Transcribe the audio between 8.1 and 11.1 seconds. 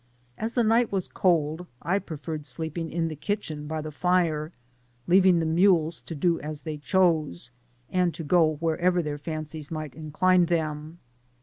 to go wherever thdur fancies might incline them.